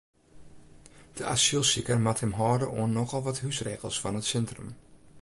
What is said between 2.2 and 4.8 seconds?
him hâlde oan nochal wat húsregels fan it sintrum.